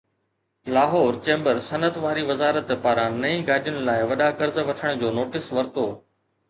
[0.75, 5.89] Lahore chamber صنعت واري وزارت پاران نئين گاڏين لاءِ وڏا قرض وٺڻ جو نوٽيس ورتو